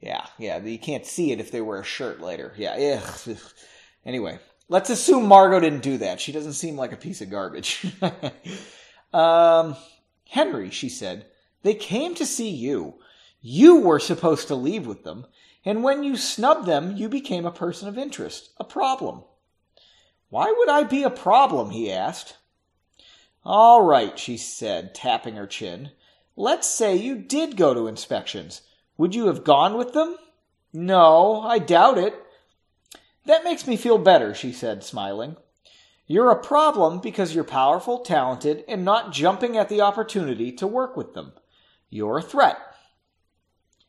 [0.00, 0.58] Yeah, yeah.
[0.58, 2.52] You can't see it if they wear a shirt later.
[2.56, 3.00] Yeah.
[3.28, 3.38] Ugh.
[4.04, 6.20] Anyway, let's assume Margot didn't do that.
[6.20, 7.86] She doesn't seem like a piece of garbage.
[9.12, 9.76] um,
[10.28, 11.26] Henry, she said.
[11.62, 12.94] They came to see you.
[13.40, 15.26] You were supposed to leave with them,
[15.64, 19.24] and when you snubbed them, you became a person of interest, a problem.
[20.28, 21.70] Why would I be a problem?
[21.70, 22.36] he asked.
[23.44, 25.90] All right, she said, tapping her chin.
[26.36, 28.62] Let's say you did go to inspections.
[28.96, 30.16] Would you have gone with them?
[30.72, 32.14] No, I doubt it.
[33.26, 35.36] That makes me feel better, she said, smiling.
[36.12, 40.94] You're a problem because you're powerful, talented, and not jumping at the opportunity to work
[40.94, 41.32] with them.
[41.88, 42.58] You're a threat.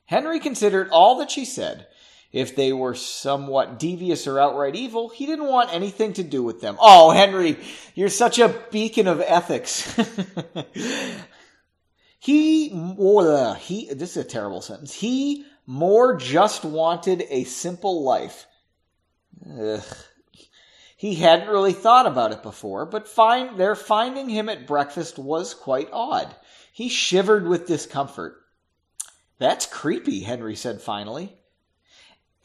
[0.06, 1.86] Henry considered all that she said.
[2.32, 6.62] If they were somewhat devious or outright evil, he didn't want anything to do with
[6.62, 6.78] them.
[6.80, 7.58] Oh, Henry,
[7.94, 9.94] you're such a beacon of ethics.
[12.20, 14.94] he, uh, he, this is a terrible sentence.
[14.94, 18.46] He more just wanted a simple life.
[19.60, 19.84] Ugh.
[21.04, 25.54] He hadn't really thought about it before, but find, their finding him at breakfast was
[25.54, 26.34] quite odd.
[26.72, 28.38] He shivered with discomfort.
[29.38, 31.36] That's creepy, Henry said finally.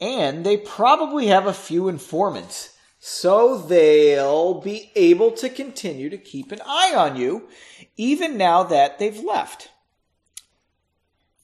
[0.01, 2.75] And they probably have a few informants.
[2.99, 7.47] so they'll be able to continue to keep an eye on you
[7.95, 9.69] even now that they've left.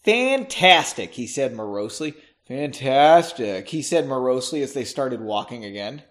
[0.03, 2.13] Fantastic, he said morosely.
[2.45, 6.03] Fantastic, he said morosely as they started walking again.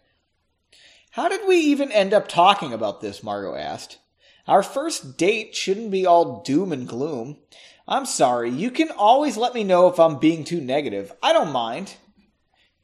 [1.14, 3.22] How did we even end up talking about this?
[3.22, 3.98] Margot asked.
[4.48, 7.36] Our first date shouldn't be all doom and gloom.
[7.86, 11.12] I'm sorry, you can always let me know if I'm being too negative.
[11.22, 11.94] I don't mind.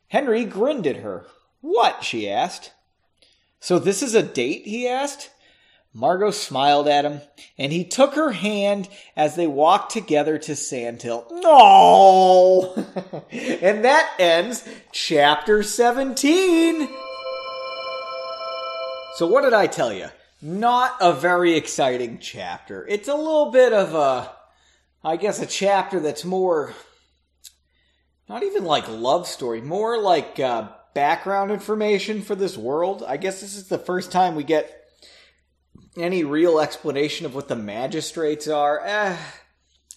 [0.07, 1.27] Henry grinned at her.
[1.61, 2.05] What?
[2.05, 2.71] she asked.
[3.59, 4.63] So this is a date?
[4.65, 5.31] he asked.
[5.93, 7.23] Margot smiled at him,
[7.59, 11.27] and he took her hand as they walked together to Sandhill.
[11.33, 12.75] No!
[13.33, 16.89] and that ends chapter 17.
[19.21, 20.09] So what did I tell you?
[20.41, 22.87] Not a very exciting chapter.
[22.89, 24.33] It's a little bit of a,
[25.05, 26.73] I guess, a chapter that's more,
[28.31, 33.05] not even like love story, more like uh, background information for this world.
[33.07, 34.87] I guess this is the first time we get
[35.99, 38.81] any real explanation of what the magistrates are.
[38.83, 39.19] Eh,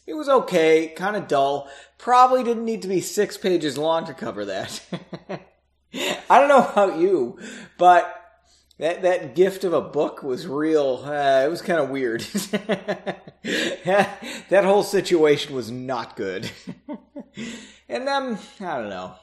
[0.06, 1.70] it was okay, kind of dull.
[1.98, 4.82] Probably didn't need to be six pages long to cover that.
[6.30, 7.40] I don't know about you,
[7.78, 8.20] but
[8.80, 11.04] that that gift of a book was real.
[11.06, 12.22] Uh, it was kind of weird.
[13.44, 16.50] that whole situation was not good.
[17.90, 19.16] and then I don't know.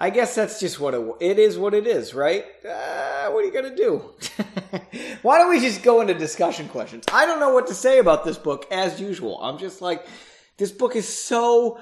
[0.00, 1.58] I guess that's just what it, it is.
[1.58, 2.44] What it is, right?
[2.64, 4.12] Uh, what are you gonna do?
[5.22, 7.04] Why don't we just go into discussion questions?
[7.12, 9.42] I don't know what to say about this book as usual.
[9.42, 10.06] I'm just like,
[10.56, 11.80] this book is so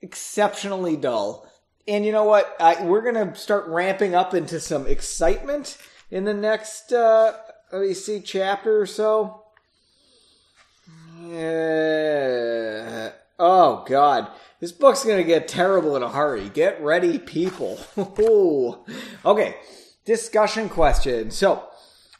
[0.00, 1.46] exceptionally dull.
[1.86, 2.56] And you know what?
[2.58, 5.76] I, we're gonna start ramping up into some excitement
[6.10, 7.34] in the next, uh,
[7.72, 9.42] let me see, chapter or so.
[11.22, 13.10] Yeah.
[13.38, 14.28] Oh God.
[14.60, 16.48] This book's gonna get terrible in a hurry.
[16.48, 17.78] Get ready, people.
[19.24, 19.54] okay,
[20.04, 21.30] discussion question.
[21.30, 21.64] So,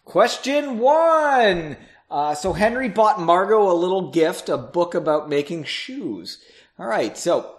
[0.05, 1.77] question one.
[2.11, 6.39] Uh, so Henry bought Margot a little gift, a book about making shoes.
[6.79, 7.57] All right, so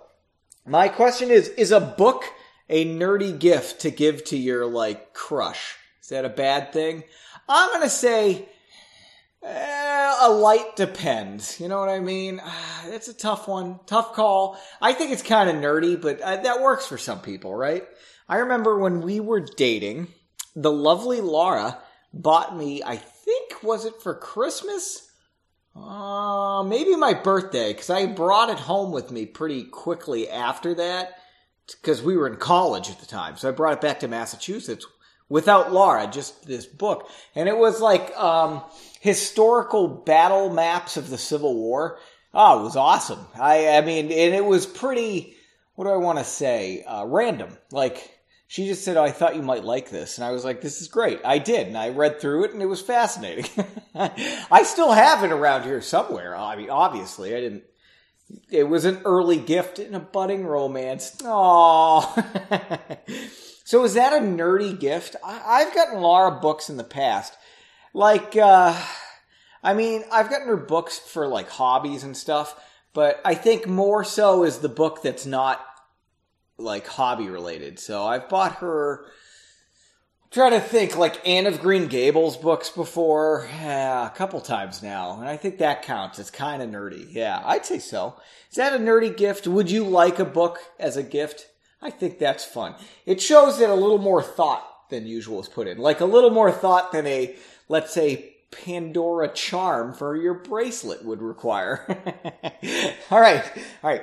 [0.66, 2.24] my question is: Is a book
[2.70, 5.76] a nerdy gift to give to your like crush?
[6.02, 7.04] Is that a bad thing?
[7.48, 8.48] I'm gonna say
[9.42, 11.60] Eh, a light depends.
[11.60, 12.42] You know what I mean?
[12.88, 13.80] It's a tough one.
[13.86, 14.60] Tough call.
[14.82, 17.84] I think it's kind of nerdy, but uh, that works for some people, right?
[18.28, 20.10] I remember when we were dating,
[20.56, 21.78] the lovely Laura
[22.14, 25.10] bought me, I think, was it for Christmas?
[25.76, 31.16] Uh, maybe my birthday, because I brought it home with me pretty quickly after that,
[31.82, 33.38] because we were in college at the time.
[33.38, 34.86] So I brought it back to Massachusetts
[35.30, 37.10] without Laura, just this book.
[37.36, 38.64] And it was like, um,
[39.00, 42.00] historical battle maps of the Civil War.
[42.34, 43.26] Oh, it was awesome.
[43.40, 45.36] I, I mean, and it was pretty,
[45.76, 46.84] what do I want to say?
[46.84, 47.58] Uh, random.
[47.72, 50.18] Like, she just said, oh, I thought you might like this.
[50.18, 51.20] And I was like, this is great.
[51.24, 51.68] I did.
[51.68, 53.46] And I read through it and it was fascinating.
[53.96, 56.36] I still have it around here somewhere.
[56.36, 57.64] I mean, obviously, I didn't.
[58.52, 61.16] It was an early gift in a budding romance.
[61.22, 62.98] Aww.
[63.70, 65.16] so is that a nerdy gift?
[65.24, 67.38] I, have gotten Laura books in the past
[67.94, 68.76] like, uh,
[69.62, 72.60] I mean, I've gotten her books for like hobbies and stuff,
[72.94, 75.64] but I think more so is the book that's not
[76.58, 77.78] like hobby related.
[77.78, 79.06] So I've bought her.
[80.32, 85.20] Try to think like Anne of Green Gables books before, yeah, a couple times now,
[85.20, 86.18] and I think that counts.
[86.18, 87.06] It's kind of nerdy.
[87.14, 88.16] Yeah, I'd say so.
[88.50, 89.46] Is that a nerdy gift?
[89.46, 91.49] Would you like a book as a gift?
[91.82, 92.76] I think that's fun.
[93.06, 96.32] It shows that a little more thought than usual is put in, like a little
[96.32, 97.36] more thought than a
[97.70, 101.86] let's say, Pandora charm for your bracelet would require.
[103.12, 103.44] all right,
[103.84, 104.02] all right.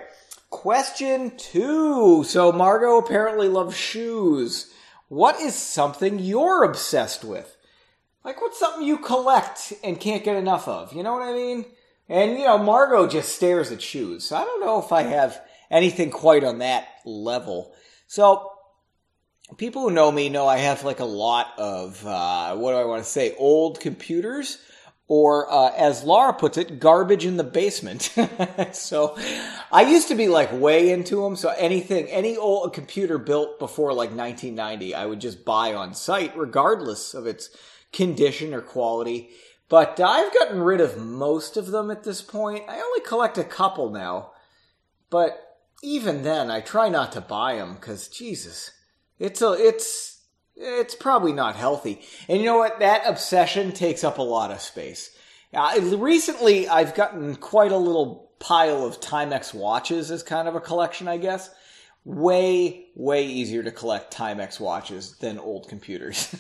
[0.51, 2.25] Question two.
[2.25, 4.73] So Margot apparently loves shoes.
[5.09, 7.57] What is something you're obsessed with?
[8.25, 10.93] Like, what's something you collect and can't get enough of?
[10.93, 11.65] You know what I mean?
[12.09, 14.25] And, you know, Margot just stares at shoes.
[14.25, 17.75] So I don't know if I have anything quite on that level.
[18.07, 18.53] So
[19.57, 22.85] people who know me know I have like a lot of uh, what do I
[22.85, 24.59] want to say old computers
[25.09, 28.13] or uh, as Laura puts it, garbage in the basement.
[28.73, 29.17] so
[29.71, 31.37] I used to be like way into them.
[31.37, 36.37] So anything, any old computer built before like 1990, I would just buy on sight,
[36.37, 37.51] regardless of its
[37.93, 39.31] condition or quality.
[39.69, 42.65] But I've gotten rid of most of them at this point.
[42.69, 44.33] I only collect a couple now.
[45.09, 45.46] But
[45.87, 48.73] even then, I try not to buy them because, Jesus,
[49.21, 50.21] it's a it's
[50.57, 52.01] it's probably not healthy.
[52.29, 52.81] And you know what?
[52.81, 55.17] That obsession takes up a lot of space.
[55.55, 60.61] Uh, recently, I've gotten quite a little pile of Timex watches as kind of a
[60.61, 61.51] collection, I guess.
[62.07, 66.35] Way, way easier to collect Timex watches than old computers.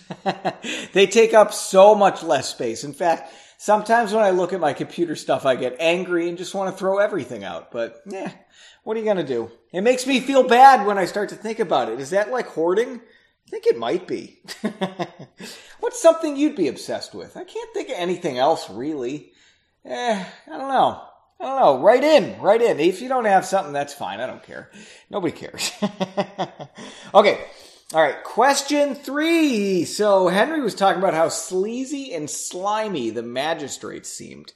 [0.93, 2.85] they take up so much less space.
[2.85, 6.55] In fact, sometimes when I look at my computer stuff, I get angry and just
[6.55, 7.73] want to throw everything out.
[7.73, 8.31] But yeah,
[8.85, 9.51] what are you going to do?
[9.73, 11.99] It makes me feel bad when I start to think about it.
[11.99, 13.01] Is that like hoarding?
[13.01, 14.41] I think it might be.
[15.81, 17.37] What's something you'd be obsessed with?
[17.37, 19.33] I can't think of anything else really.
[19.85, 21.03] Eh, I don't know.
[21.41, 21.81] I don't know.
[21.81, 22.41] Write in.
[22.41, 22.81] Write in.
[22.81, 24.21] If you don't have something, that's fine.
[24.21, 24.71] I don't care.
[25.11, 25.71] Nobody cares.
[27.15, 27.45] okay.
[27.93, 28.23] All right.
[28.25, 29.85] Question three.
[29.85, 34.53] So Henry was talking about how sleazy and slimy the magistrates seemed.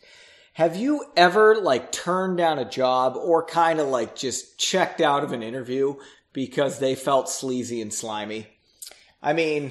[0.55, 5.23] Have you ever like turned down a job or kind of like just checked out
[5.23, 5.95] of an interview
[6.33, 8.47] because they felt sleazy and slimy?
[9.23, 9.71] I mean,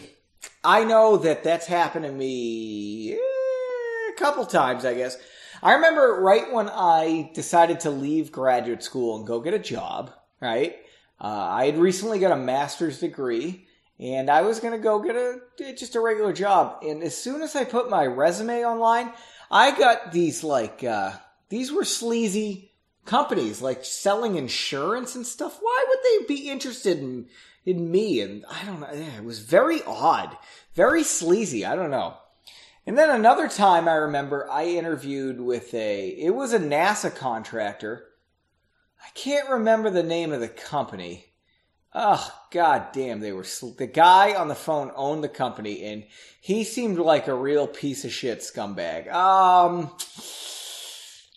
[0.64, 5.18] I know that that's happened to me eh, a couple times, I guess.
[5.62, 10.12] I remember right when I decided to leave graduate school and go get a job,
[10.42, 10.78] right?
[11.20, 13.68] Uh, I had recently got a master's degree
[14.00, 15.42] and I was going to go get a
[15.74, 16.84] just a regular job.
[16.84, 19.12] And as soon as I put my resume online,
[19.52, 21.12] I got these like uh,
[21.50, 22.72] these were sleazy
[23.06, 25.58] companies like selling insurance and stuff.
[25.62, 27.28] Why would they be interested in
[27.66, 28.22] in me?
[28.22, 28.88] And I don't know.
[28.88, 30.38] It was very odd,
[30.76, 31.66] very sleazy.
[31.66, 32.16] I don't know.
[32.90, 38.06] And then another time I remember I interviewed with a, it was a NASA contractor.
[39.00, 41.26] I can't remember the name of the company.
[41.94, 43.46] Oh, god damn, they were,
[43.78, 46.04] the guy on the phone owned the company and
[46.42, 49.08] he seemed like a real piece of shit scumbag.
[49.14, 49.92] Um,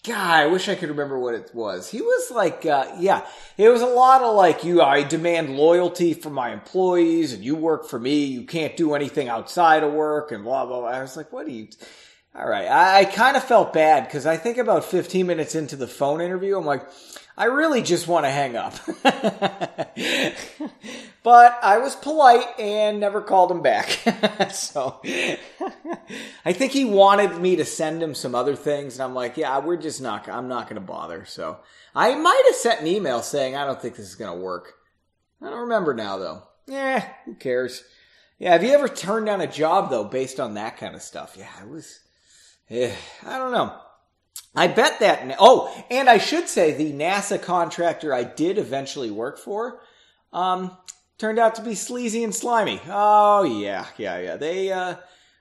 [0.05, 1.89] God, I wish I could remember what it was.
[1.89, 3.25] He was like, uh, yeah,
[3.57, 7.55] it was a lot of like, you, I demand loyalty from my employees and you
[7.55, 8.25] work for me.
[8.25, 10.89] You can't do anything outside of work and blah, blah, blah.
[10.89, 11.69] I was like, what do you,
[12.35, 12.67] all right.
[12.67, 16.21] I, I kind of felt bad because I think about 15 minutes into the phone
[16.21, 16.85] interview, I'm like,
[17.37, 18.75] I really just want to hang up.
[21.23, 23.89] but I was polite and never called him back.
[24.53, 25.01] so
[26.45, 28.95] I think he wanted me to send him some other things.
[28.95, 31.25] And I'm like, yeah, we're just not, I'm not going to bother.
[31.25, 31.59] So
[31.95, 34.75] I might have sent an email saying, I don't think this is going to work.
[35.41, 36.43] I don't remember now though.
[36.67, 37.85] Yeah, who cares?
[38.39, 41.37] Yeah, have you ever turned down a job though based on that kind of stuff?
[41.39, 42.01] Yeah, it was,
[42.69, 42.95] yeah,
[43.25, 43.77] I don't know.
[44.55, 45.37] I bet that.
[45.39, 49.81] Oh, and I should say the NASA contractor I did eventually work for,
[50.33, 50.77] um,
[51.19, 52.81] turned out to be sleazy and slimy.
[52.89, 54.37] Oh yeah, yeah, yeah.
[54.37, 54.97] They, uh,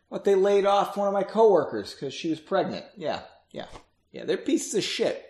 [0.09, 2.85] what they laid off one of my coworkers because she was pregnant.
[2.97, 3.67] Yeah, yeah,
[4.11, 4.25] yeah.
[4.25, 5.25] They're pieces of shit.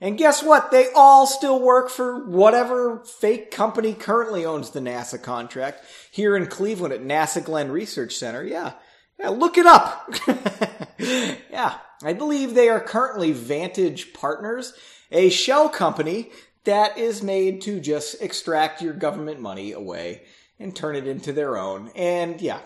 [0.00, 0.70] And guess what?
[0.70, 6.46] They all still work for whatever fake company currently owns the NASA contract here in
[6.46, 8.44] Cleveland at NASA Glenn Research Center.
[8.44, 8.74] Yeah.
[9.18, 10.10] Yeah, look it up.
[10.98, 14.74] yeah, I believe they are currently Vantage Partners,
[15.10, 16.30] a shell company
[16.66, 20.22] that is made to just extract your government money away
[20.58, 21.90] and turn it into their own.
[21.96, 22.60] And yeah,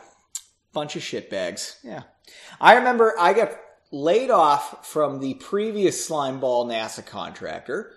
[0.72, 1.76] bunch of shitbags.
[1.82, 2.02] Yeah.
[2.60, 3.52] I remember I got
[3.92, 7.92] laid off from the previous Slimeball NASA contractor,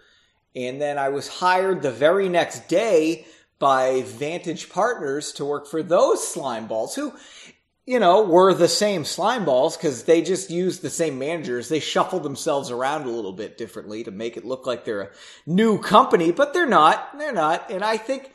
[0.56, 3.26] and then I was hired the very next day
[3.60, 7.14] by Vantage Partners to work for those Slimeballs who
[7.86, 11.68] you know, were the same slime balls because they just used the same managers.
[11.68, 15.10] They shuffled themselves around a little bit differently to make it look like they're a
[15.46, 17.18] new company, but they're not.
[17.18, 17.70] They're not.
[17.70, 18.32] And I think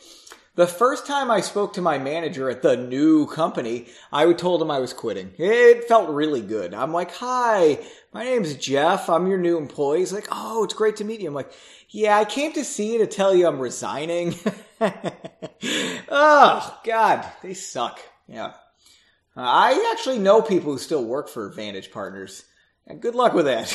[0.54, 4.70] the first time I spoke to my manager at the new company, I told him
[4.70, 5.32] I was quitting.
[5.38, 6.74] It felt really good.
[6.74, 7.78] I'm like, hi,
[8.12, 9.08] my name's Jeff.
[9.08, 10.00] I'm your new employee.
[10.00, 11.28] He's like, oh, it's great to meet you.
[11.28, 11.52] I'm like,
[11.88, 14.34] yeah, I came to see you to tell you I'm resigning.
[16.10, 18.00] oh, God, they suck.
[18.26, 18.52] Yeah.
[19.38, 22.44] I actually know people who still work for Vantage Partners.
[22.86, 23.68] And good luck with that.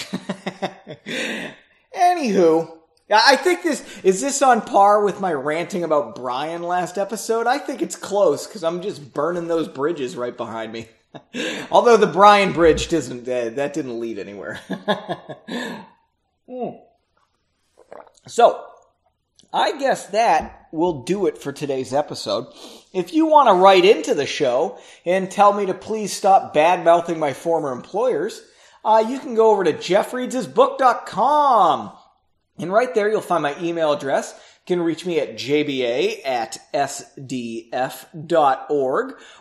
[1.97, 2.77] Anywho,
[3.11, 7.45] I think this is this on par with my ranting about Brian last episode.
[7.47, 10.87] I think it's close because I'm just burning those bridges right behind me.
[11.71, 14.59] Although the Brian bridge doesn't uh, that didn't lead anywhere.
[16.49, 16.79] mm.
[18.25, 18.65] So,
[19.53, 22.47] I guess that will do it for today's episode.
[22.91, 26.83] If you want to write into the show and tell me to please stop bad
[26.83, 28.41] mouthing my former employers,
[28.83, 31.91] uh, you can go over to jeffreadshisbook.com.
[32.57, 34.33] And right there, you'll find my email address.
[34.65, 37.75] You can reach me at jba at sdf.org,